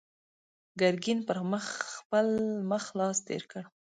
ګرګين 0.81 1.19
پر 1.27 1.37
خپل 1.93 2.27
مخ 2.69 2.83
لاس 2.97 3.17
تېر 3.27 3.43
کړ. 3.51 3.63